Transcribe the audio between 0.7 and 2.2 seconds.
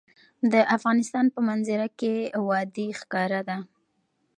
افغانستان په منظره کې